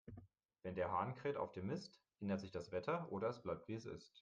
[0.63, 3.75] Wenn der Hahn kräht auf dem Mist, ändert sich das Wetter, oder es bleibt, wie
[3.75, 4.19] es ist.